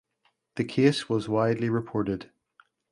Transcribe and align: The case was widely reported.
The 0.55 0.63
case 0.63 1.09
was 1.09 1.29
widely 1.29 1.69
reported. 1.69 2.31